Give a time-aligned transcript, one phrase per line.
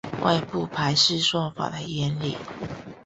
[0.23, 2.35] 外部排序算法的原理